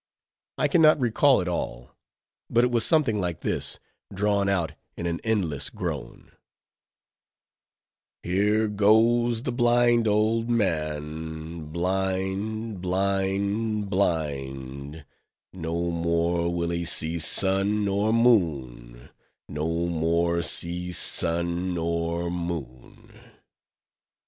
I 0.57 0.67
can 0.67 0.81
not 0.81 0.99
recall 0.99 1.41
it 1.41 1.47
all; 1.47 1.91
but 2.49 2.63
it 2.63 2.71
was 2.71 2.83
something 2.83 3.21
like 3.21 3.41
this, 3.41 3.77
drawn 4.11 4.49
out 4.49 4.71
in 4.97 5.05
an 5.05 5.19
endless 5.23 5.69
groan— 5.69 6.31
"Here 8.23 8.67
goes 8.67 9.43
the 9.43 9.51
blind 9.51 10.07
old 10.07 10.49
man; 10.49 11.65
blind, 11.65 12.81
blind, 12.81 13.91
blind; 13.91 15.05
no 15.53 15.91
more 15.91 16.51
will 16.51 16.71
he 16.71 16.83
see 16.83 17.19
sun 17.19 17.85
nor 17.85 18.11
moon—no 18.11 19.87
more 19.87 20.41
see 20.41 20.91
sun 20.93 21.75
nor 21.75 22.31
moon!" 22.31 23.19